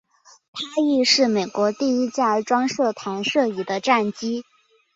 [0.51, 4.43] 它亦是美国第一架装设弹射椅的战机。